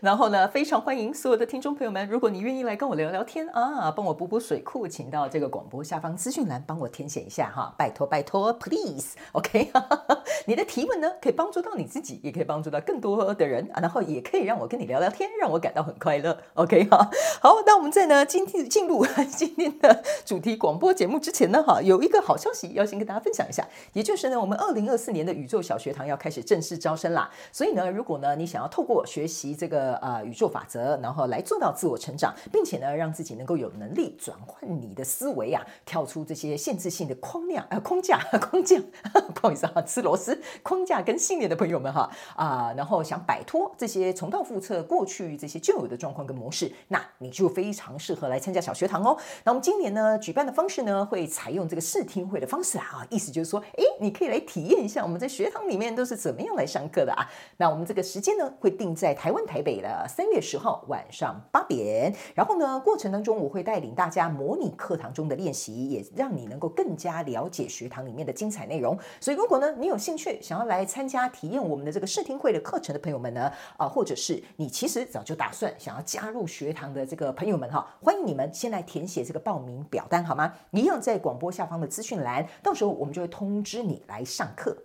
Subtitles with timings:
[0.00, 10.18] 然后呢，非常欢迎所有的听众朋友们，如果你愿意来跟我聊聊天啊，帮我补补水库，请到这个广播下方资讯栏帮我填写一下哈，拜托拜托，please，OK， okay?
[10.46, 17.10] 你的提问呢可以帮助到你自己，也可以帮助到更多的人啊，然后也可以让我跟你聊聊天，让我感到很快乐，OK 哈。
[17.40, 27.30] 好，那我们在呢今天进入今天的主题广播节目之前呢，哈，有一个好消息要先跟大家分享一下，也就是呢，我们二零二四年的宇宙小学堂要开始正式招生啦。
[27.50, 38.76] 所以呢，如果呢你想要透过学习这个呃，宇宙法则，然后来做到自我成长，并且呢，让自己能够有能力转换你的思维啊，跳出这些限制性的框架呃框架框架，
[39.34, 49.16] 不好意思啊，吃螺丝框架跟信念的朋友们哈啊，然后想摆脱这些重蹈覆辙过去这些旧有的状况跟模式，那你就非常适合来参加小学堂哦。
[49.44, 57.28] 那我们今年呢举办的方式呢，会采用这个试听会的方式啊，意思就是说，哎，你可以来体验一下我们在学堂里面都是怎么样来上课的啊。
[57.56, 60.06] 那我们这个时间呢，会定在台湾台北的。
[60.08, 68.98] 三月十号晚上八点，然后呢，过程当中我会带领大家模拟课堂中的练习，也让你能够更加了解学堂里面的精彩内容。
[69.20, 80.52] 所以，如果呢你有兴趣想要来参加体验我们的这个试听会的课程的朋友们呢，啊、或者是你其实早就打算想要加入学堂的这个朋友们哈，欢迎你们先来填写这个报名表单好吗？
[80.70, 84.76] 一样在广播下方的资讯栏，到时候我们就会通知你来上课，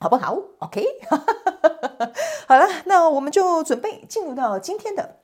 [0.00, 0.82] 好不好？OK。
[2.48, 5.19] 好了，那我们就准备进入到今天的。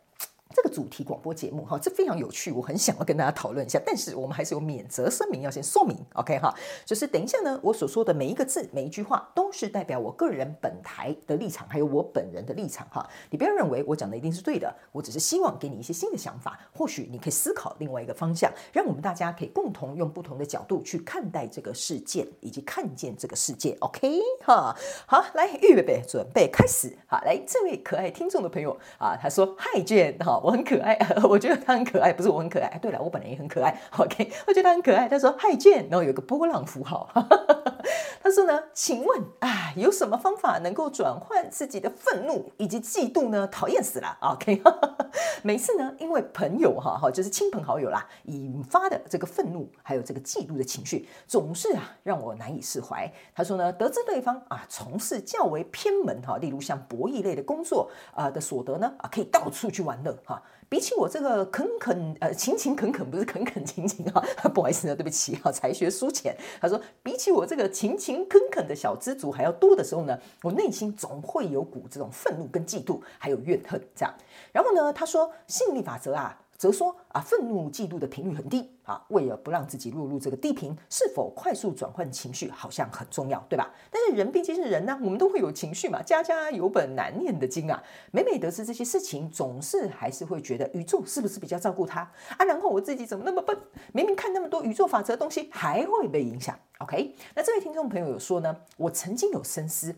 [0.57, 3.79] 这个主题广播节目哈，这非常有趣，我很想要跟大家讨论一下。
[3.85, 6.55] 但是我们还是有免责声明要先说明，OK 哈，
[6.87, 13.07] 就是等一下呢，我所说的每一个字、每一句话都是代表我个人本台的立场，还有我本人的立场哈。
[13.29, 24.75] 你不要认为我讲的一定是对的，我只是希望给你一些新的想法，或许你可以思考另外一个方向，让我们大家可以共同用不同的角度去看待这个事件，以及看见这个世界，OK 哈。
[25.07, 26.97] 好，来预备备，准备开始。
[27.07, 30.97] 好，来这位可爱听众的朋友啊，他说：“Hi Jane 哈。”我很可爱，
[31.29, 32.79] 我觉得他很可爱，不是我很可爱。
[32.81, 33.77] 对了，我本人也很可爱。
[33.99, 35.09] OK，我觉得他很可爱。
[35.09, 37.11] 他说嗨见然后有个波浪符号。
[38.23, 43.49] 他说呢，请问啊，有什么方法能够转换自己的愤怒以及嫉妒呢？
[43.49, 44.17] 讨厌死了。
[44.21, 44.63] OK，
[45.43, 53.13] 每次呢，因为朋友哈哈，就是亲朋好友啦，引发的这个愤怒还有这个嫉妒的情绪，总是啊让我难以释怀。
[53.35, 60.36] 他说呢，得知对方啊从事较为偏门哈，例如像博弈类的工作啊的所得呢啊，可以到处去玩乐哈。
[60.69, 64.23] 比起我这个恳恳呃勤勤恳恳不是恳恳勤勤啊，
[64.53, 66.37] 不好意思呢，对不起啊，才学书浅。
[66.61, 74.15] 他说，比起我这个勤勤恳恳的小知足还要多的时候呢，我内心总会有股这种愤怒跟嫉妒，还有怨恨这样。
[74.53, 76.37] 然后呢，他说吸引力法则啊。
[76.57, 79.05] 则说啊，愤怒、嫉妒的频率很低啊。
[79.09, 83.71] 为了不让自己落入这个低频，是否快速转换情绪好像很重要，对吧？
[83.91, 86.03] 但是人毕竟是人呢、我们都会有情绪嘛。
[86.03, 87.83] 家家有本难念的经啊。
[88.11, 92.01] 每每得知这些事情，总是还是会觉得宇宙是不是比较照顾他
[92.39, 92.45] 啊？
[92.45, 93.57] 然后我自己怎么那么笨？
[93.93, 96.59] 明明看那么多宇宙法则的东西，还会被影响。
[96.79, 99.95] OK，那这位听众朋友有说呢，我曾经有深思，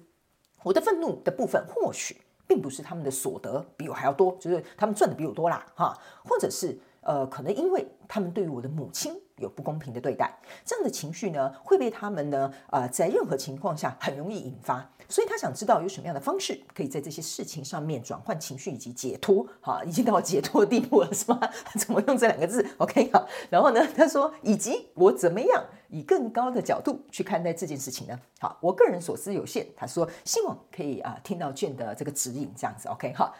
[0.62, 2.16] 我的愤怒的部分或许。
[2.48, 21.40] 并不是他们的所得比我还要多，就是他们赚的比我多啦，哈，或者是呃，可能因为他们对于我的母亲有不公平的对待，这样的情绪呢，会被他们呢，呃，在任何情况下很容易引发，所以他想知道有什么样的方式，可以在这些事情上面转换情绪以及解脱，哈，已经到解脱的地步了，是吗？
[21.78, 25.64] 怎么用这两个字？OK，好，然后呢，他说，以及我怎么样？
[25.90, 28.20] 以更高的角度去看待这件事情呢？
[28.38, 33.34] 好，我个人所思有限，他说希望可以啊听到卷的这个指引，这样子 OK 好。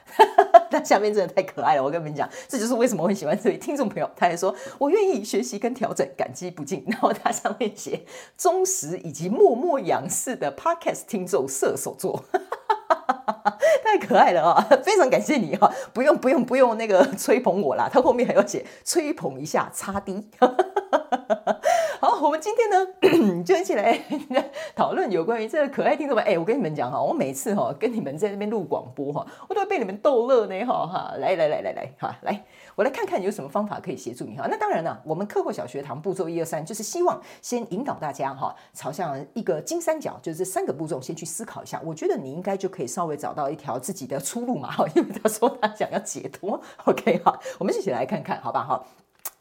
[0.70, 4.10] 那下面真的太可爱了，我跟你们讲，这就是为什么我很喜欢这位听众朋友。
[4.16, 6.84] 他还说我愿意学习跟调整，感激不尽。
[6.86, 8.04] 然后他上面写
[8.36, 12.24] 忠实以及默默仰视的 Podcast 听众射手座，
[13.84, 14.68] 太可爱了啊！
[14.82, 20.28] 非常感谢你哈，不用不用不用那个吹捧我啦，他后面还要写吹捧一下，擦滴。
[22.20, 23.96] 我们今天呢， 就一起来
[24.74, 26.24] 讨论有关于这个可爱听众们。
[26.24, 31.14] 哎，我跟你们讲哈，我每次哈跟你们在那边录广播哈，我都会被你们逗乐呢哈哈。
[31.18, 32.44] 来来来来来哈，来，
[32.74, 34.48] 我来看看有什么方法可以协助你哈。
[34.50, 41.80] 那当然了，我们课后小学堂步骤一二三，就是希望先引导大家哈，朝向一个金三角，就是这三个步骤先去思考一下。
[41.84, 46.60] 我觉得你应该就可以稍微找到一条自己的出路嘛哈， 因为他说他想要解脱。
[46.84, 48.84] OK 哈，我们一起来看看，好吧哈。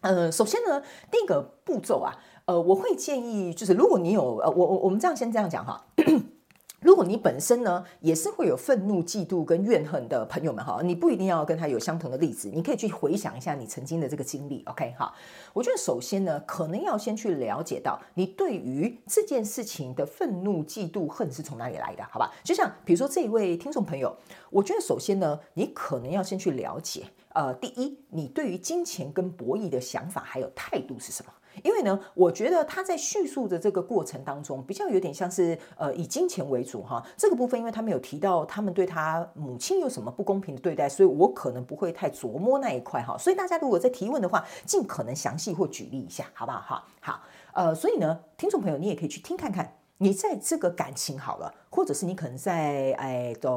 [0.01, 2.13] 呃，首先呢，第一个步骤啊，
[2.47, 5.85] 呃，我会建议就是，如果你有呃，我我我们这样先这样讲哈，
[6.79, 15.13] 如果你本身呢也是会有愤怒、嫉妒跟怨恨的朋友们哈，你不一定要跟他有相同的例子，你可以去回想一下你曾经的这个经历，OK 哈。
[15.51, 22.31] 我觉得首先呢，可能要先去了解到你对于这件事情的愤怒、嫉妒、恨是从哪里来的，好吧？
[22.45, 24.15] 就像比如说这一位听众朋友，
[24.49, 27.03] 我觉得首先呢，你可能要先去了解。
[27.33, 31.31] 呃，第一，你对于金钱跟博弈的想法还有态度是什么？
[31.63, 37.05] 因为呢，我觉得他在叙述的这个过程当中，比较有点像是呃以金钱为主哈。
[37.15, 43.17] 这个部分，因为他没有提到他们对他母亲有什么不公平的对待，所以我可能不会太琢磨那一块哈。
[43.17, 46.59] 所以大家如果在提问的话，尽可能详细或举例一下，好不好？
[46.59, 47.21] 哈，好，
[47.53, 49.77] 呃，所以呢，听众朋友，你也可以去听看看。
[49.99, 53.49] 你在这个感情好了，或者是你可能在哎的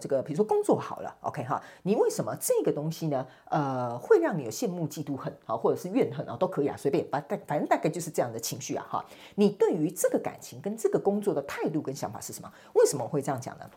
[0.00, 3.26] 这个，比如说工作好了，OK 哈，你为什么这个东西呢？
[3.46, 9.04] 呃，会让你有羡慕、嫉妒、恨啊，或者是怨恨啊，都可以啊，随便把，反正大概就是这样的情绪啊哈。
[9.34, 12.52] 你对于这个感情跟这个工作的态度跟想法是什么？
[12.74, 13.68] 为什么会这样讲呢？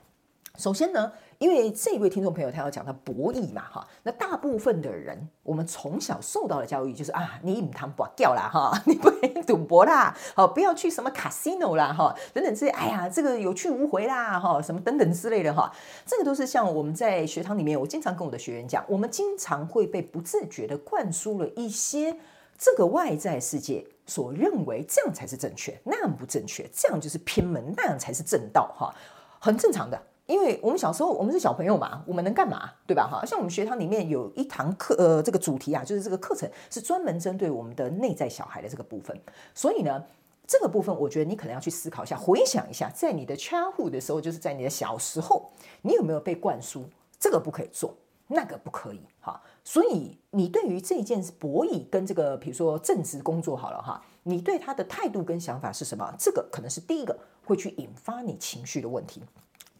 [0.61, 15.73] 首先呢，因为这位听众朋友他要讲到博弈嘛，哈，那大部分的人，我们从小受到的教育就是啊，你唔通博掉啦，哈， 你不可以赌博啦，好，不要去什么 casino 啦，哈，等等这些，哎呀，这个有去无回啦，哈，什么等等之类的，哈，
[16.05, 22.15] 这个都是像我们在学堂里面，我经常跟我的学员讲，我们经常会被不自觉地灌输了一些
[22.55, 28.93] 这个外在世界所认为这样才是正确，那样不正确，这样就是偏门，那样才是正道，哈，
[29.39, 29.99] 很正常的。
[30.31, 33.05] 因为我们小时候，我们是小朋友嘛，我们能干嘛，对吧？
[33.05, 39.19] 哈，像我们学堂里面有一堂课，呃，这个主题啊，就是这个课程是专门针对我们的内在小孩的这个部分。
[39.53, 40.01] 所以呢，
[40.47, 45.51] 这个部分我觉得你可能要去思考一下，回想一下，在你的 childhood 的时候，就是在你的小时候，
[45.81, 46.85] 你有没有被灌输
[47.19, 47.93] 这个不可以做，
[48.27, 49.01] 那个不可以？
[49.19, 56.15] 哈，所以你对于这件博弈跟这个，比如说正职工作好了哈，你对他的态度跟想法是什么？
[56.17, 59.21] 这个可能是第一个会去引发你情绪的问题。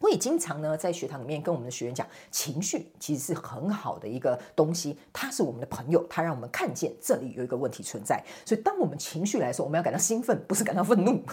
[0.02, 8.22] 我也经常呢在学堂里面跟我们的学员讲，情绪其实是很好的一个东西，它是我们的朋友，它让我们看见这里有一个问题存在。
[8.44, 11.22] 所以当我们情绪来说，我们要感到兴奋，不是感到愤怒。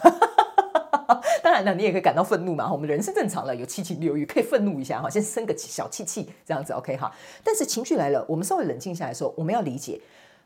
[1.42, 7.12] 当然了，你也可以感到愤怒嘛，我们人是正常的，有七情六欲，可以愤怒一下哈，先生个小气气这样子，OK 哈。
[7.44, 10.00] 但是情绪来了，我们稍微冷静下来说，我们要理解。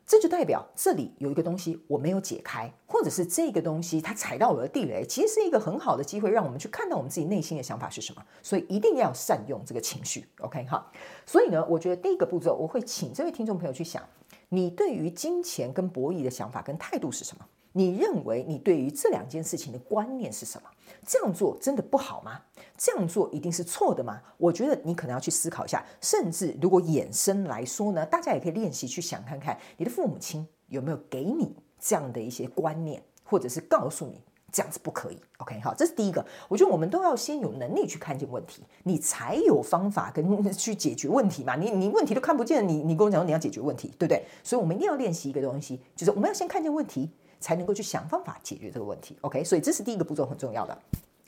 [0.06, 8.24] 这就代表这里有一个东西我没有解开，或者是这个东西它踩到我的地雷，其实是一个很好的机会，让我们去看到我们自己内心的想法是什么。
[8.42, 10.86] 所以一定要善用这个情绪，OK 哈。
[11.26, 14.04] 所以呢，我觉得第一个步骤，我会请这位听众朋友去想，
[14.50, 17.46] 你对于金钱跟博弈的想法跟态度是什么？
[17.72, 20.70] 你认为你对于这两件事情的观念是什么？
[21.06, 22.42] 这样做真的不好吗？
[22.78, 24.22] 这样做一定是错的吗？
[24.38, 25.86] 我觉得你可能要去思考一下。
[26.02, 34.22] 甚至如果衍生来说呢，大家也可以练习去想看看，你的父母亲有没有给你这样的一些观念，或者是告诉你
[34.52, 35.20] 这样子不可以。
[35.38, 36.26] OK，好，这是第一个。
[36.48, 41.56] 我觉得我们都要先有能力去看见问题，你才有方法跟 去解决问题嘛。
[41.56, 44.26] 你你问题都看不见，你你跟我讲你要解决问题，对不对？
[44.44, 47.12] 所以我们一定要练习一个东西，就是我们要先看见问题。
[47.44, 49.44] 才能够去想方法解决这个问题，OK？
[49.44, 50.78] 所以这是第一个步骤很重要的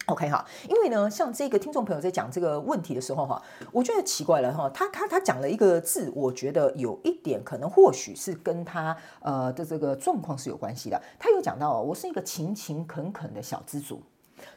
[0.05, 0.45] ，OK 哈。
[0.69, 11.01] 因为呢，像这个听众朋友在讲这个问题的时候哈，我觉得奇怪了哈，他他他讲了一个字，我觉得有一点可能或许是跟他呃的这个状况是有关系的。
[11.19, 14.01] 他有讲到，我是一个勤勤恳恳的小资族，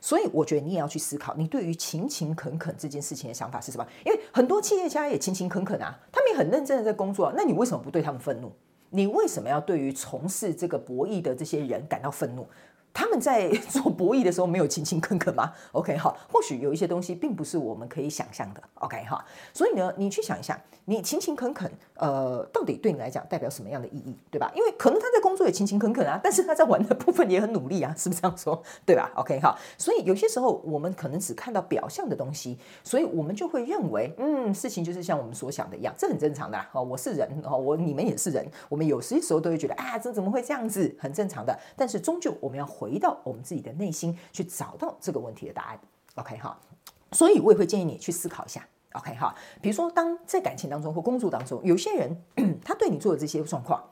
[0.01, 3.85] 所以我觉得你也要去思考，你对于勤勤恳恳这件事情的想法是什么？
[4.07, 8.53] 因为很多企业家也勤勤恳恳啊，他们也很认真的在工作，那你为什么不对他们愤怒？
[8.91, 12.47] 你为什么要对于从事这个博弈的这些人感到愤怒？
[12.93, 15.53] 他们在做博弈的时候没有勤勤恳恳吗？
[15.73, 18.63] OK 哈，或许有一些东西并不是我们可以想象的。
[18.75, 24.51] OK 哈，所以呢，你去想一下，你勤勤恳恳，呃，到底对你来讲代表什么样的意义，对吧？
[24.55, 28.61] 因为可能他在工作也勤勤恳恳啊，但是他在玩的部分也很努力啊，是不是这样说？
[28.85, 36.59] 对吧？OK 哈，所以有些时候我们可能只看到表象的东西，所以我们就会认为，嗯，事情就是像我们所想的一样，这很正常的。
[36.73, 40.95] 哦，我是人，哦，我你们也是人，我们有些时候都会觉得啊，这怎么会这样子？
[40.99, 41.57] 很正常的。
[41.77, 45.81] 但是终究我们要回到我们自己的内心去找到这个问题的答案
[46.15, 46.57] ，OK 哈，
[47.11, 52.23] 所以我也会建议你去思考一下，OK 哈，比如说当在感情当中或工作当中，有些人
[52.65, 53.83] 他对你做的这些状况，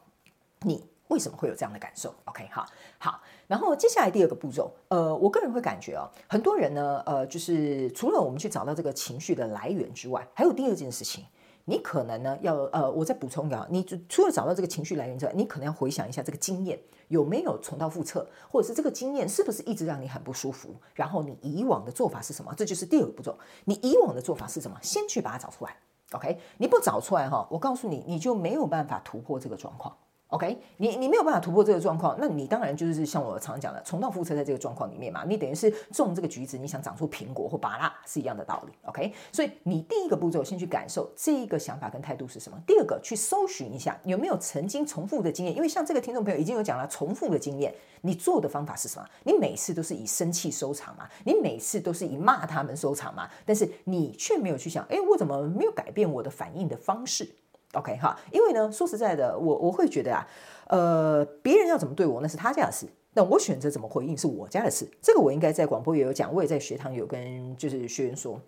[0.60, 2.64] 你为什么会有这样的感受？OK，好，
[2.98, 11.24] 好，然后接下来第二个步骤，呃，我个人会感觉哦，很多人呢，呃，就是除了我们去找到这个情绪的来源之外，还有第二件事情，
[11.68, 22.54] 你可能呢要呃，我再补充一个，你除了找到这个情绪来源之外，你可能要回想一下这个经验有没有重蹈覆辙，或者是这个经验是不是一直让你很不舒服，然后你以往的做法是什么？
[22.56, 24.78] 这就是第二个步骤，你以往的做法是什么？
[24.80, 25.76] 先去把它找出来
[26.12, 26.38] ，OK？
[26.58, 29.96] 你不找出来哈，我告诉你，你就没有办法突破这个状况。
[30.30, 35.24] OK，你你没有办法突破这个状况，那你当然就是像我常讲的，重蹈覆辙在这个状况里面嘛。
[35.24, 38.72] 你等于是种这个橘子，你想长出苹果或芭拉是一样的道理。
[38.86, 42.60] OK，所以你第一个步骤先去感受这一个想法跟态度是什么。
[42.66, 49.08] 第二个去搜寻一下有没有曾经重复的经验，因为像这个听众朋友已经有讲了重复的经验，你做的方法是什么？
[49.22, 51.08] 你每次都是以生气收场嘛？
[51.24, 53.28] 你每次都是以骂他们收场嘛？
[53.44, 57.30] 但是你却没有去想，哎，我怎么没有改变我的反应的方式
[57.76, 60.26] ？OK 哈，因为呢，说实在的，我我会觉得啊，
[60.68, 64.88] 呃，别人要怎么对我，那是他家的事；那我选择怎么回应，是我家的事。
[65.00, 68.40] 这个我应该在广播也有讲，我也在学堂有跟就是学员说，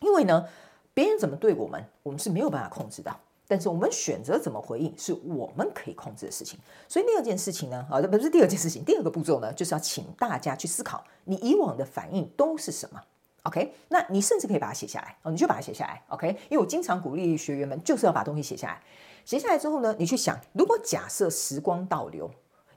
[0.00, 0.46] 因为呢，
[0.94, 3.14] 别人怎么对我们，我们是没有办法控制的，
[3.48, 6.58] 但是我们选择怎么回应，是我们可以控制的事情。
[6.88, 13.00] 所以第二件事情呢，啊，不是第二件事情，第二个步骤呢，就是要请大家去思考，你以往的反应都是什么。
[13.46, 16.02] OK，那你甚至可以把它写下来哦，你就把它写下来。
[16.08, 18.82] OK，因为我经常鼓励学员们就是要把东西写下来。
[19.24, 22.28] 写下来之后呢，你去想，如果假设时光倒流，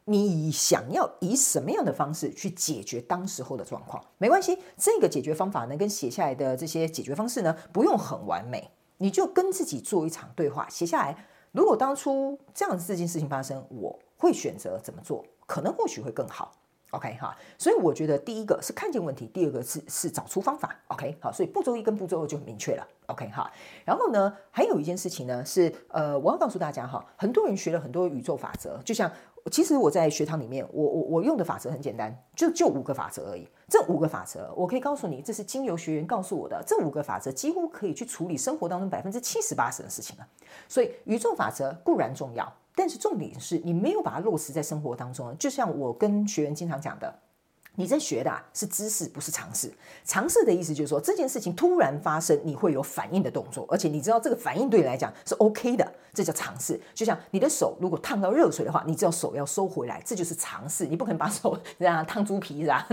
[0.05, 4.03] 你想要以什么样的方式去解决当时候的状况？
[4.17, 11.25] 没关系，这个解决方法呢，跟写下来的这些解决方式呢，不用很完美，你就跟自己做一场对话，写下来。
[11.51, 15.25] 如果当初这样子这件事情发生，我会选择怎么做？
[15.47, 16.58] 可能或许会更好。
[16.91, 20.75] OK 哈，所以我觉得第一个是看见问题，第二个是是找出方法。
[20.87, 22.87] OK 好，所以步骤一跟步骤二就很明确了。
[23.07, 23.51] OK 哈，
[23.85, 29.11] 然后呢，还有一件事情呢是呃，我要告诉大家哈，很多人学了很多宇宙法则，就像
[29.51, 33.47] 其实我在学堂里面，我我我用的法则很简单，就就五个法则而已。
[33.67, 36.63] 这五个法则，我可以告诉你，这是经由学员告诉我的。
[36.65, 40.27] 这五个法则几乎可以去处理生活当中百分之七十八十的事情了。
[40.67, 42.51] 所以宇宙法则固然重要。
[42.79, 47.13] 但是重点是你没有把它落实在生活当中，就像我跟学员经常讲的，
[47.75, 49.69] 你在学的是知识，不是尝试。
[50.05, 56.79] 尝试的意思就是说，这件事情突然发生，你会有反应的动作，而且你知道这个反应对你来讲是 OK 的，这叫尝试。
[56.93, 60.85] 就像你的手如果烫到热水的话，你知道手要收回来，这就是尝试。
[60.85, 62.87] 你不可能把手 这样烫猪皮是吧？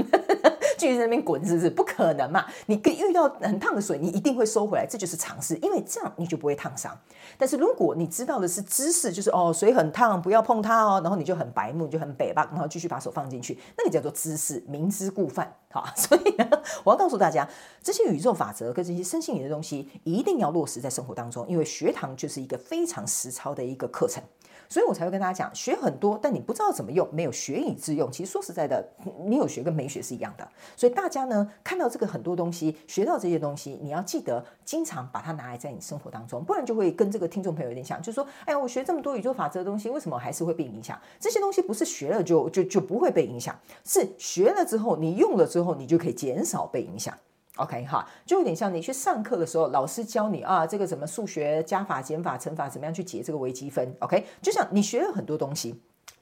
[0.76, 1.71] 继续在那边滚，是不是？
[1.71, 2.47] 不可能嘛！
[2.66, 6.97] 你跟遇到很烫的水，你一定会收回来，这就是常识，因为这样你就不会烫伤。
[7.37, 15.52] 但是如果你知道的是知识，就是哦，水很烫，不要碰它哦，然后你就很白目，就很北吧，然后继续把手放进去，那个叫做知识，明知故犯。
[15.71, 16.49] 好， 所以呢，
[16.85, 17.49] 我要告诉大家，
[17.83, 24.23] 这些宇宙法则跟这些身心灵的东西，一定要落实在生活当中，因为学堂就是一个非常实操的一个课程。
[24.68, 28.11] 所以我才会跟大家讲，学很多，但你不知道怎么用，没有学以致用。
[28.11, 28.87] 其实说实在的，
[29.25, 30.49] 你有学跟没学是一样的。
[30.76, 40.99] 所以大家呢，看到这个很多东西，学到这些东西，你要记得经常把它拿来在你生活当中，不然就会跟这个听众朋友有点像，就是说，哎呀，我学这么多宇宙法则的东西，为什么还是会被影响？
[41.20, 43.54] 这些东西不是学了就就就不会被影响，
[43.85, 47.16] 是学了之后，你用了之后，你就可以减少被影响。
[47.56, 55.80] OK 哈，就有点像你去上课的时候，老师教你啊，这个怎么数学加法、减法、乘法，怎么样去解这个微积分？OK，就像你学了很多东西，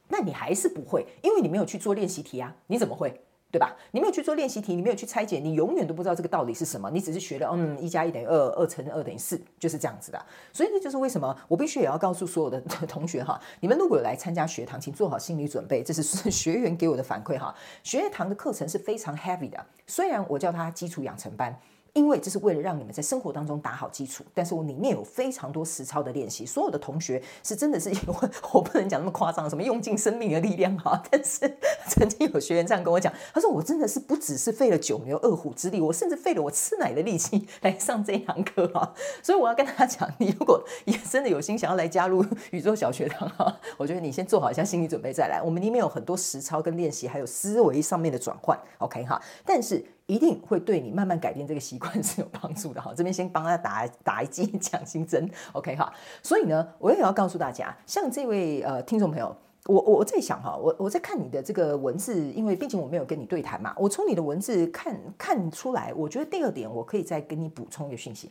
[0.08, 3.23] 那你还是不会，因为你没有去做练习题啊，你怎么会？
[3.54, 3.73] 对吧？
[3.92, 6.90] 你没有去做练习题，你没有去拆解，你永远都不知道这个道理是什么。
[6.90, 10.20] 你只是学了，嗯，一加一等于二，二乘二等于四，就是这样子的。
[10.52, 17.54] 所以这就是为什么我必须也要告诉所有的 同学哈，你们如果有来参加学堂，请做好心理准备，这是 学员给我的反馈哈。
[17.84, 21.56] 学堂的课程是非常 heavy 的，虽然我叫它基础养成班。
[21.94, 31.00] 因为这是为了让你们在生活当中打好基础，但是我里面有非常多实操的练习，所有的同学是真的是我，我不能讲那么夸张，什么用尽生命的力量哈。
[31.08, 38.92] 但是曾经有学员这样跟我讲，他说我真的是不只是费了九牛二虎之力，我甚至费了我吃奶的力气来上这堂课哈。
[39.22, 45.40] 所以我要跟他讲，你如果也真的有心想要来加入宇宙小学堂哈，我觉得你先做好一下心理准备再来。
[45.40, 49.22] 我们里面有很多实操跟练习，还有思维上面的转换，OK 哈。
[49.46, 49.84] 但是。
[50.06, 52.92] 一定会对你慢慢改变这个习惯是有帮助的哈。
[52.96, 55.92] 这边先帮他打打一剂 强心针，OK 哈。
[56.23, 59.34] 所以呢，我也要告诉大家，像这位呃听众朋友，
[59.66, 68.30] 我我在想哈，我我在看你的这个文字，因为毕竟我没有跟你对谈嘛，我从你的文字看看出来，我觉得第二点我可以再跟你补充一个讯息，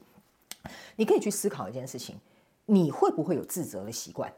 [0.96, 2.15] 你可以去思考一件事情，
[2.68, 4.32] 你会不会有自责的习惯？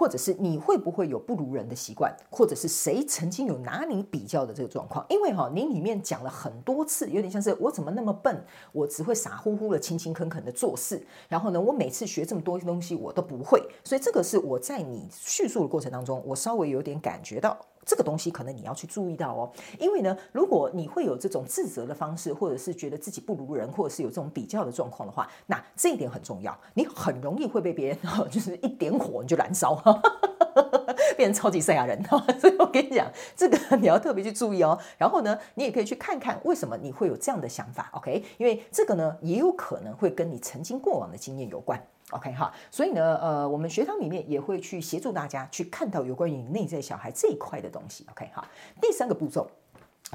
[0.00, 5.04] 或者是你会不会有不如人的习惯，或者是谁曾经有拿你比较的这个状况？
[5.10, 8.42] 因为哈，你里面讲了很多次，有点像是我怎么那么笨，
[8.72, 17.58] 我只会傻乎乎的、勤勤恳恳的做事，然后呢，我每次学这么多东西我都不会，所以这个是我在你叙述的过程当中，我稍微有点感觉到。
[17.84, 27.98] 这个东西可能你要去注意到哦，因为呢，如果你会有这种自责的方式，或者是觉得自己不如人，或者是有这种比较的状况的话，那这一点很重要，你很容易会被别人
[28.30, 29.74] 就是一点火你就燃烧，
[31.16, 32.00] 变成超级赛亚人。
[32.38, 34.78] 所以我跟你讲，这个你要特别去注意哦。
[34.96, 38.22] 然后呢，你也可以去看看为什么你会有这样的想法，OK？
[38.38, 41.82] 因为这个呢，也有可能会跟你曾经过往的经验有关。
[42.10, 48.04] OK 哈，所以呢，呃，我们学堂里面也会去协助大家去看到有关于内在小孩这一块的东西。
[48.10, 48.46] OK 哈，
[48.80, 49.48] 第三个步骤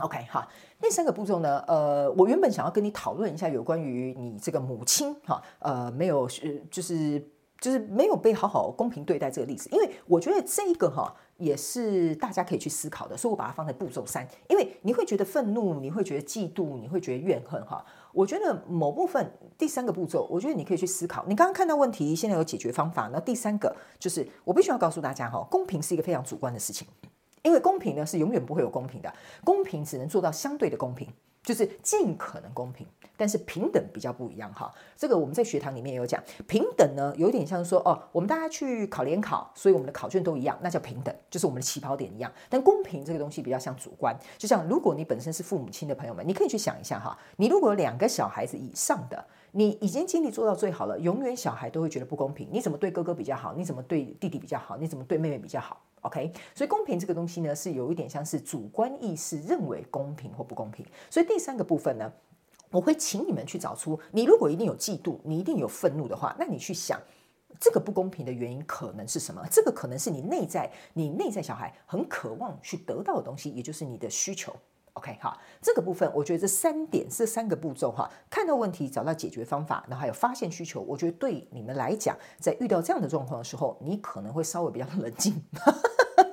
[0.02, 0.48] ，OK 哈，
[0.82, 7.26] 第三个步骤呢，呃，我原本想要跟你讨论一下有关于你这个母亲哈，呃，没有，呃，就是
[7.60, 17.86] 就是没有被好好公平对待这个例子，因为我觉得这个哈也是大家可以去思考的，所以我把它放在步骤三，因为你会觉得愤怒，你会觉得嫉妒，你会觉得怨恨哈。
[18.16, 21.26] 我觉得某部分第三个步骤，我觉得你可以去思考。
[21.28, 23.10] 你刚刚看到问题，现在有解决方法。
[23.12, 26.88] 那第三个就是，我必须要告诉大家哈，公平是一个非常主观的事情，
[27.44, 31.10] 因为公平呢是永远不会有公平的，公平只能做到相对的公平。
[31.46, 32.86] 就是尽可能公平，
[33.16, 34.74] 但是平等比较不一样哈。
[34.98, 42.32] 这个我们在学堂里面有讲，平等呢有点像说哦，我们大家去考联考，所以我们的考卷都一样，那叫平等，就是我们的起跑点一样。
[42.50, 52.50] 但公平这个东西比较像主观，就像如果你本身是父母亲的朋友们，你可以去想一下哈，你如果有两个小孩子以上的，你已经尽力做到最好了，永远小孩都会觉得不公平。
[52.52, 53.54] 你怎么对哥哥比较好？
[53.54, 54.76] 你怎么对弟弟比较好？
[54.78, 60.86] 你怎么对妹妹比较好？OK，所以公平这个东西呢，是有一点像是主观意识认为公平或不公平。
[61.10, 62.12] 所以第三个部分呢，
[62.72, 67.02] 我会请你们去找出，你如果一定有嫉妒，你一定有愤怒的话，那你去想
[67.60, 69.42] 这个不公平的原因可能是什么？
[69.50, 74.56] 这个可能是你内在，你内在小孩很渴望去得到的东西，也就是你的需求。
[74.96, 85.42] OK，好，这个部分我觉得这三点这三个步骤哈，看到问题，找到解决方法，然后还有发现需求，我觉得对你们来讲，在遇到这样的状况的时候，你可能会稍微比较 冷静。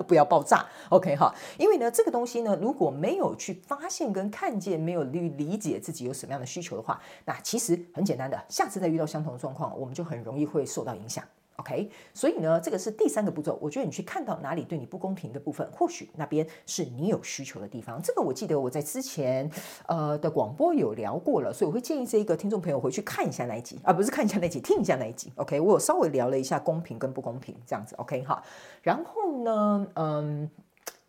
[0.07, 11.23] 不要爆炸，OK 哈，因为呢，这个东西呢，如果没有去发现跟看见，没有去理解自己有什么样的需求的话，那其实很简单的，下次再遇到相同的状况，我们就很容易会受到影响。
[11.57, 13.59] OK，所以呢，这个是第三个步骤。
[13.61, 18.01] 我觉得你去看到哪里对你不公平的部分，或许那边是你有需求的地方。
[18.01, 19.49] 这个我记得我在之前
[19.87, 25.31] 呃的广播有聊过了，所以我会建议这一个听众朋友回去看一下那一集啊，不是看一下那一集，听一下那一集。
[25.35, 27.95] OK，我有稍微聊了一下公平跟不公平这样子。
[27.97, 28.43] OK 哈，
[28.81, 30.49] 然后呢，嗯，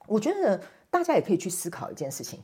[0.06, 2.40] 我觉得大家也可以去思考一件事情。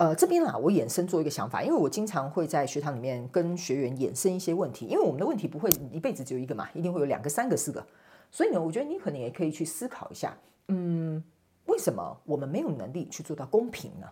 [0.00, 7.86] 呃，这边啊，我衍生做一个想法，因为我经常会在学堂里面跟学员衍生一些问题，因为我们的问题不会一辈子只有一个嘛，一定会有两个、三个、四个，
[8.30, 10.34] 所以呢，我觉得你可能也可以去思考一下，
[10.68, 11.22] 嗯，
[11.66, 14.06] 为什么我们没有能力去做到公平呢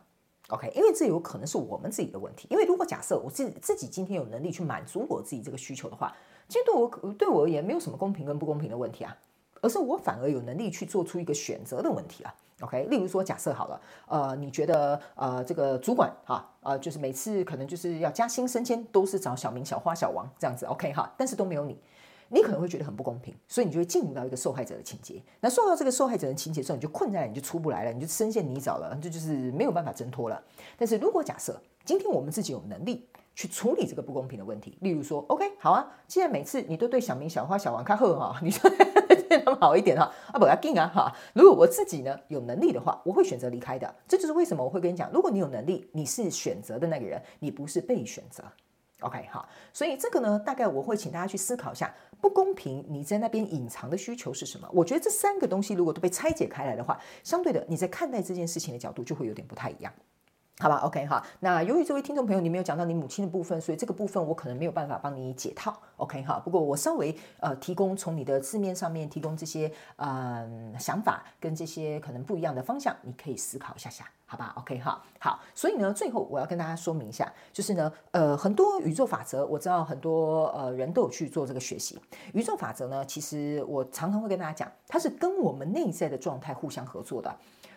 [0.48, 6.14] ？OK，因为这有可能是我们自己的问题，因为如果假设我自自己今天有能力去满足我自己这个需求的话，
[6.48, 9.16] 其实对我对我而言没有什么公平跟不公平的问题啊。
[9.62, 12.84] 而是我反而有能力去做出一个选择的问题啊，OK？
[12.90, 21.12] 例如说，假设好了，呃，你觉得呃这个主管哈，呃，就是每次可能就是要加薪升迁都是找小明、小花、小王这样子，OK 哈？
[21.16, 21.78] 但是都没有你，
[22.28, 25.22] 你可能会觉得很不公平，所以你就会进入到一个受害者的情节。
[25.40, 30.42] 那受到这个受害者的情节之后，你就困在，你就出不来了，你就深陷泥沼了，这就，就是没有办法挣脱了。
[30.76, 33.08] 但是如果假设今天我们自己有能力。
[33.38, 38.68] 去处理这个不公平的问题，例如说，OK，好啊，既然每次你都对小明、小花、小王看好哈，你说
[39.28, 41.12] 对 他们好一点哈，啊不要紧啊哈。
[41.34, 43.94] 如果我自己呢有能力的话，我会选择离开的。
[44.06, 48.42] 这就是为什么我会跟你讲，如果你有能力，你是选择的那个人，你不是被选择。
[49.00, 54.68] OK，好，所以这个呢，大概我会请大家去思考一下，不公平，你在那边隐藏的需求是什么？
[54.72, 59.92] 我觉得这三个东西如果都被拆解开来的话，相对的你在看待这件事情的角度就会有点不太一样。
[60.60, 61.24] 好吧，OK 哈。
[61.38, 66.40] 那由于这位听众朋友你没有讲到你母亲的部分，所以这个部分我可能没有办法帮你解套，OK 哈。
[66.44, 75.00] 不过我稍微呃提供从你的字面上面提供这些嗯、呃、想法跟这些可能不一样的方向，你可以思考一下下，好吧，OK 哈。
[75.20, 82.00] 好，所以呢，最后我要跟大家说明一下，就是呢，呃，很多宇宙法则，我知道很多呃人都有去做这个学习。
[82.32, 87.32] 宇宙法则呢，其实我常常会跟大家讲，它是跟我们内在的状态互相合作的。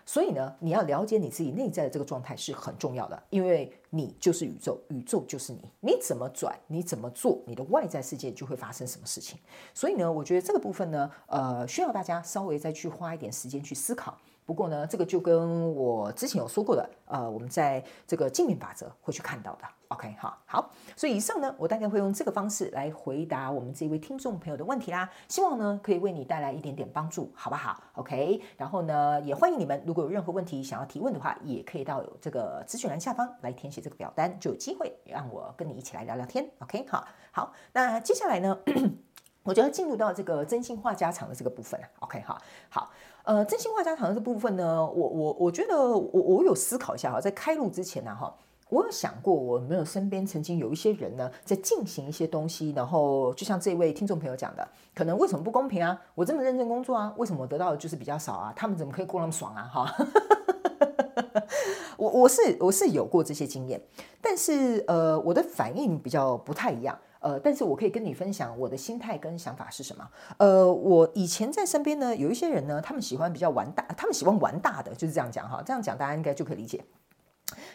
[0.05, 9.39] 所以呢，你要了解你自己内在的这个状态是很重要的，因为你就是宇宙，宇宙就是你，你怎么转，你怎么做，你的外在世界就会发生什么事情。
[9.73, 14.17] 所以呢，我觉得这个部分呢，呃，需要大家稍微再去花一点时间去思考。
[14.45, 19.63] 不过呢，这个就跟我之前有说过的，呃，我们在这个镜面法则会去看到的。
[19.89, 25.09] OK，好，好，所以以上呢，我大概会用这个方式来回答我们这一位听众朋友的问题啦。
[25.27, 36.49] 希望呢，可以为你带来一点点帮助，好不好？OK，然后呢，也欢迎你们，如果有任何问题想要提问的话，也可以到这个咨询栏下方来填写这个表单，就有机会让我跟你一起来聊聊天。
[36.59, 38.57] OK，好，好，那接下来呢，
[39.43, 41.87] 我就要进入到这个真心话家常的这个部分了。
[41.99, 42.89] OK，哈，好，
[43.23, 48.33] 呃，真心话家常这部分呢，我我我觉得我我有思考一下哈，在开录之前呢，哈。
[48.69, 55.99] 我有想过，我没有身边曾经有一些人呢，在进行一些东西，然后就像这位听众朋友讲的，可能为什么不公平啊？
[56.15, 58.53] 我这么认真工作啊，为什么我得到的就是比较少啊？
[58.55, 59.63] 他们怎么可以过那么爽啊？
[59.63, 59.93] 哈，
[61.97, 63.81] 我我是我是有过这些经验，
[64.21, 70.09] 但是呃，我的反应比较不太一样，呃，但是我可以跟你分享我的心态跟想法是什么。
[70.37, 76.83] 呃，我以前在身边呢，有一些人呢，他们喜欢比较玩大，他们喜欢玩大的，就是这样讲哈，这样讲大家应该就可以理解。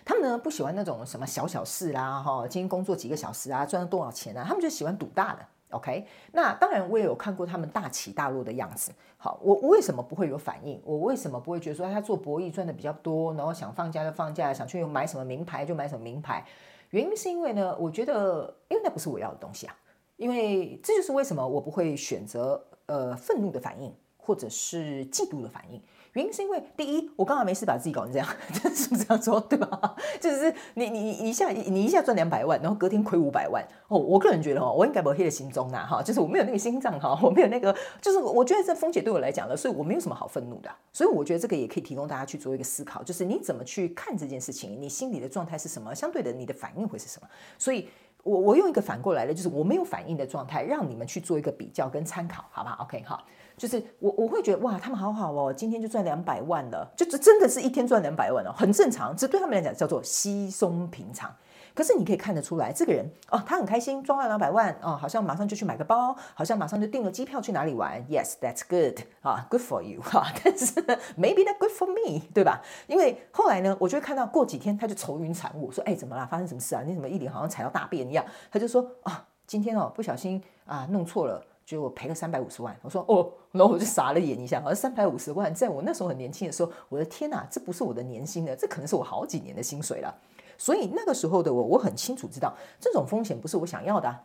[0.04, 4.44] 他们呢不喜欢那种什么小小事啦，哈，今天工作几个小时啊，赚了多少钱啊？
[4.46, 6.06] 他们就喜欢赌大的，OK？
[6.32, 8.90] 那当然，我也有看过他们大起大落的样子。
[9.16, 10.80] 好，我为什么不会有反应？
[10.84, 16.44] 我为什么不会觉得说他做博弈赚的比较多，然后想放假就放假，想去买什么名牌就买什么名牌？
[16.90, 19.76] 原因是因为呢，我觉得，因为那不是我要的东西啊。
[20.16, 25.78] 因为这就是为什么我不会选择呃愤怒的反应，或者是嫉妒的反应。
[26.16, 28.26] 原因是因为第一，我刚好没事把自己搞成这样，
[28.74, 29.94] 是不是这样说，对吧？
[30.18, 33.98] 就是你你你一下你一下赚两百万，然后隔天亏五百万哦。
[33.98, 40.70] 我个人觉得哦，我应该没有黑的心中呐哈，就是我没有那个心脏哈， 我没有那个，就是我觉得这风险对我来讲呢，所以我没有什么好愤怒的。
[40.90, 47.28] 所以我觉得这个也可以提供大家去做一个思考，就是你怎么去看这件事情，你心里的状态是什么，相对的你的反应会是什么。
[47.58, 47.90] 所以
[48.22, 53.22] 我我用一个反过来的，就是我没有反应的状态，让你们去做一个比较跟参考，好不好？OK 好。
[53.56, 61.34] 就是我我会觉得哇，他们好好哦，今天就赚两百万了，就这真的是一天赚两百万哦，很正常，这对他们来讲叫做稀松平常。
[61.74, 68.02] 可是你可以看得出来，这个人哦，他很开心赚了两百万哦，好像马上就去买个包，好像马上就订了机票去哪里玩。
[68.08, 70.26] Yes, that's good 啊，good for you 哈。
[70.42, 70.72] 但是
[71.18, 72.62] maybe that good for me，对吧？
[72.86, 76.24] 因为后来呢，我就会看到过几天他就愁云惨雾，说哎，怎么啦？
[76.24, 76.82] 发生什么事啊？
[76.82, 78.24] 你怎么一脸好像踩到大便一样？
[78.50, 81.44] 他就说啊，今天哦不小心啊弄错了。
[81.66, 90.16] 就我赔了三百五十万，我说哦，然后我就傻了眼一下，好像三百五十万，在我那时候很年轻的时候，我的天哪，这不是我的年薪的，这可能是我好几年的薪水了。
[90.56, 94.22] 所以那个时候的我，我很清楚知道这种风险不是我想要的啊，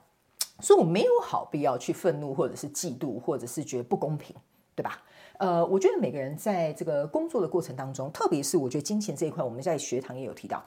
[0.59, 4.35] 所以我没有好必要去愤怒，或者是嫉妒，或者是觉得不公平，
[4.75, 5.01] 对吧？
[5.39, 10.63] 呃，我觉得每个人在这个工作的过程当中，特别是我觉得金钱这一块，我们在学堂也有提到，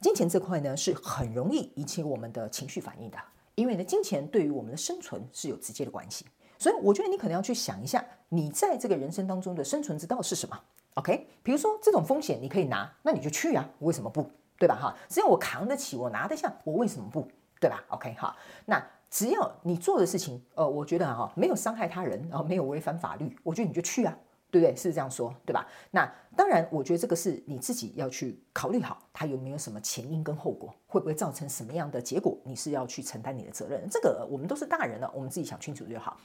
[0.00, 3.18] 金钱这块呢是很容易引起我们的情绪反应的。
[3.54, 6.26] 因为呢，金钱对于我们的生存是有直接的关系，
[6.58, 10.60] 所以我觉得你可能要去想一下，你在这个人生当中的生存之道是什么
[10.94, 14.28] ？OK，比如说这种风险你可以拿，那你就去啊，为什么不？
[14.58, 14.76] 对吧？
[14.76, 17.26] 哈，只要我扛得起，我拿得下，我为什么不？
[17.60, 18.36] 对吧？OK，哈，
[18.66, 24.16] 那只要你做的事情，呃，我觉得哈，没有伤害他人，然后没有违反法律，我觉得你就去啊。
[24.54, 24.76] 对不对？
[24.76, 25.66] 是这样说，对吧？
[25.90, 33.84] 那当然，我觉得这个是你自己要去考虑好，它有没有什么前因跟后果，会不会造成什么样的结果，你是要去承担你的责任。
[33.90, 36.16] 这个我们都是大人了，我们自己想清楚就好。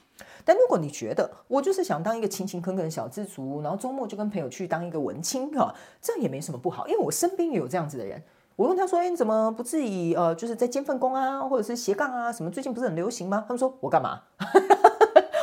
[0.44, 8.22] 但如果你觉得我就是想当一个勤勤恳恳的小资族，然后周末就跟朋友去当一个文青哈，这样也没什么不好，因为我身边也有这样子的人。
[8.56, 14.20] 我问他说：“哎，你怎么不自己呃，就是在兼份工啊，或者是斜杠啊，什么最近不是很流行吗？”他们说：“我干嘛？”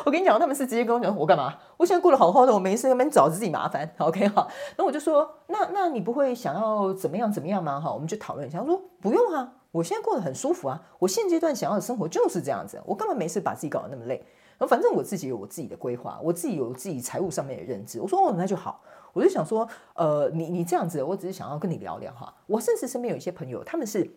[0.08, 1.54] 我跟你讲，他们是直接跟我讲，我干嘛？
[1.76, 3.94] 我现在过得好好的，我没事，那边找自己麻烦。
[3.98, 7.78] OK 哈，那我就说，那那你不会想要怎么样怎么样吗？
[7.82, 8.62] 哈，我们就讨论一下。
[8.62, 14.26] 我说不用啊，我现在过得很舒服啊，我现阶段想要的生活就是这样子，我干嘛没事把自己搞得那么累？
[14.66, 18.00] 反正我自己有我自己的规划，我自己有自己财务上面的认知。
[18.00, 18.82] 我说哦，那就好。
[19.12, 22.34] 我就想说，呃，你你这样子，我只是想要跟你聊聊哈。
[22.46, 24.10] 我甚至身边有一些朋友，他们是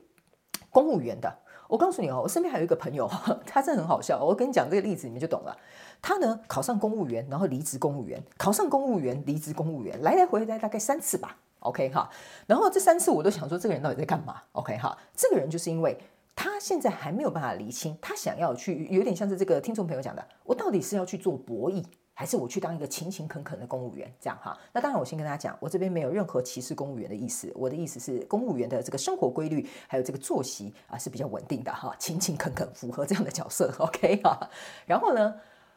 [0.71, 1.37] 公务员的。
[1.71, 3.09] 我告诉你哦，我身边还有一个朋友，
[3.47, 4.23] 他真的很好笑。
[4.23, 5.57] 我跟你讲这个例子，你们就懂了。
[6.03, 11.37] 他呢考上公务员，然后离职公务员，考上公务员，离职公务员，来来回回大概三次吧。
[11.61, 12.11] OK 哈，
[12.47, 15.97] 然后这三次我都想说，这个人到底在干嘛？OK 哈，这个人就是因为
[16.35, 21.85] 他现在还没有办法厘清，他想要去，有点像是这个听众朋友讲的，我到底是要去做博弈。
[22.21, 24.55] 还是我去当一个勤勤恳恳的公务员，这样哈。
[24.75, 27.51] 那当然，我先跟大家讲，我这边没有任何歧视公务员的意思。
[27.57, 33.73] 我的意思是，公务员的这个生活规律还有这个作息啊是比较稳定的哈，勤勤恳恳，符合这样的角色。
[33.81, 34.39] OK 哈。
[34.85, 35.35] 然后呢，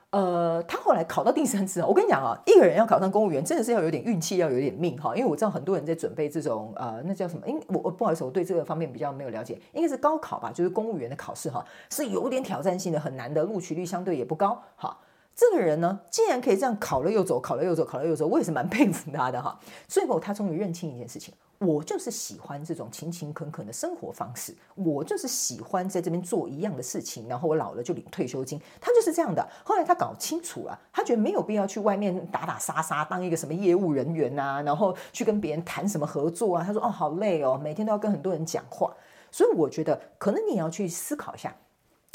[0.10, 5.16] 呃，他后来考到第三次，我跟你讲啊，一个人要考上公务员，真的是要有点运气，要有点命哈。
[5.16, 7.48] 因为我知道很多人在准备这种呃，那叫什么？
[7.48, 14.98] 因我我不好意思，我对这个方面比较没有了解，应该是高考吧，就是公务员的考试哈，是有点挑战性的，很难的，录取率相对也不高哈。
[15.36, 19.60] 这个人呢，竟然可以这样考了又走，考了又走，考了又走，我也是蛮佩服他的哈。
[19.88, 28.62] 最后他终于认清一件事情：我就是喜欢这种勤勤恳恳的生活方式，我就是喜欢在这边做一样的事情，然后我老了就领退休金。
[28.80, 29.44] 他就是这样的。
[29.64, 36.64] 后来他搞清楚了，他觉得没有必要去外面打打杀杀，当一个什么业务人员啊，然后去跟别人谈什么合作啊。
[36.64, 38.96] 他说：“哦，好累哦，每天都要跟很多人讲话。”
[39.32, 41.56] 所以我觉得，可能你要去思考一下，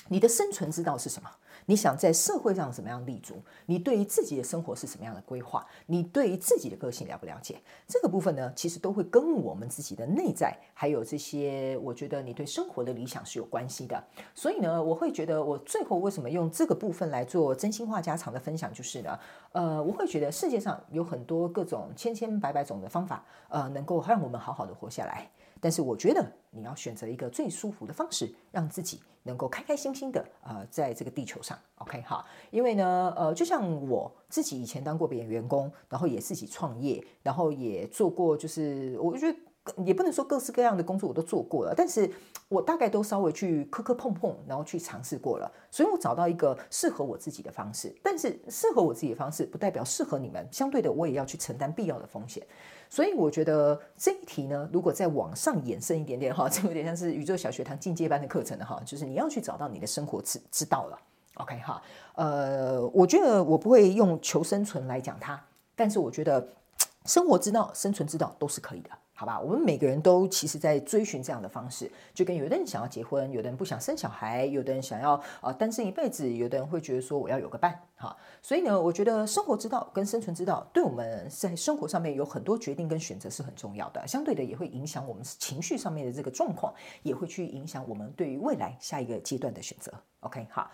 [0.07, 1.29] 你的生存之道是什么？
[1.69, 3.43] 你想在社会上怎么样立足？
[3.67, 5.67] 你对于自己的生活是什么样的规划？
[5.85, 7.61] 你对于自己的个性了不了解？
[7.87, 14.03] 这个部分呢，其实都会跟我们自己的内在，还有这些，我觉得你对生活的理想是有关系的。
[14.35, 19.19] 所以呢，我会觉得我最后为什么用这个部分来做真心话家常的分享，就是呢，
[19.53, 25.29] 呃，我会觉得世界上有很多各种千千百百种的方法，呃，能够让我们好好的活下来。
[25.61, 32.25] 但是我觉得你要选择一个最舒服的方式，让自己能够开开心心的呃，在这个地球上，OK 哈。
[32.51, 39.39] 因为呢，呃，就像我自己以前当过别人员工，然后也自己创业，然后也做过，就是我觉得。
[39.85, 42.11] 也不能说各式各样的工作我都做过了，但是
[42.49, 47.95] 我大概都稍微去磕磕碰碰，然后去尝试过了，所以我找到一个适合我自己的方式。
[48.03, 50.47] 但是适合我自己的方式，不代表适合你们。
[50.51, 52.47] 相对的，我也要去承担必要的风险。
[52.91, 60.99] 所以我觉得这一题呢，如果再往上延伸一点点哈， 这有点像是宇宙小学堂进阶班的课程了哈，就是你要去找到你的生活之之道了。
[61.35, 61.83] OK 哈，
[62.15, 65.41] 呃，我觉得我不会用求生存来讲它，
[65.77, 66.49] 但是我觉得
[67.05, 68.91] 生活之道、生存之道都是可以的。
[69.19, 78.17] 好吧，我们每个人都其实，在追寻这样的方式，就跟有的人想要结婚，有的人不想生小孩，有的人想要啊单身一辈子，有的人会觉得说我要有个伴，哈。
[78.41, 89.93] 所以呢，我觉得生活之道跟生存之道，对我们在生活上面有很多决定跟选择是很重要的，相对的也会影响我们情绪上面的这个状况，也会去影响我们对于未来下一个阶段的选择。
[90.21, 90.71] OK，好。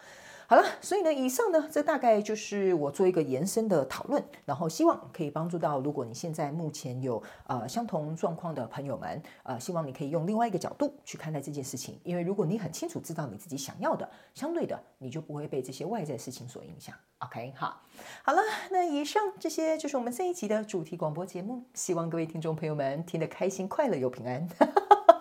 [0.47, 16.95] 好了，所以呢，以上呢，这大概就是我做一个延伸的讨论，然后希望可以帮助到，如果你现在目前有呃相同状况的朋友们，呃，希望你可以用另外一个角度去看待这件事情，因为如果你很清楚知道你自己想要的，相对的你就不会被这些外在事情所影响。
[17.21, 17.81] OK，好，
[18.23, 24.47] 好了，那以上这些就是我们这一集的主题广播节目，希望各位听众朋友们听得开心、快乐又平安，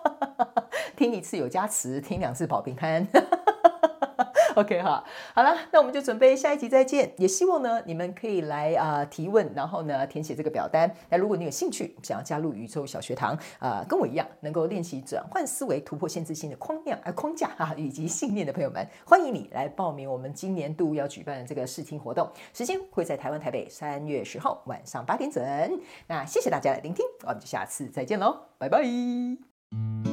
[0.97, 3.07] 听一次有加持，听两次保平安。
[4.55, 7.11] OK 哈，好了，那我们就准备下一集再见。
[7.17, 10.93] 也希望呢，你们可以来啊、提问，然后呢填写这个表单。
[11.09, 22.29] 那如果你有兴趣想要加入宇宙小学堂啊、跟我一样能够练习转换思维、突破限制性的框架啊框架啊以及信念的朋友们，欢迎你来报名我们今年度要举办的这个试听活动。
[22.53, 25.43] 时间会在台湾台北三月十号晚上八点整。
[26.07, 30.12] 那谢谢大家的聆听，我们就下次再见喽，拜拜。